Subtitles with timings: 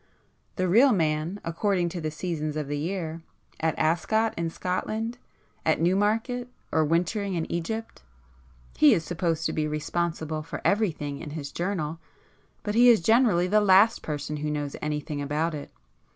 [0.55, 3.21] The real man is, according to the seasons of the year,
[3.59, 5.19] at Ascot, in Scotland,
[5.63, 11.51] at Newmarket, or wintering in Egypt,—he is supposed to be responsible for everything in his
[11.51, 11.99] journal,
[12.63, 15.69] but he is generally the last person who knows anything about it.